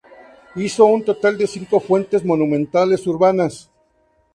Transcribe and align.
Hizo 0.55 0.87
en 0.95 1.05
total 1.05 1.37
cinco 1.47 1.79
fuentes 1.79 2.25
monumentales 2.25 3.05
urbanas. 3.05 3.69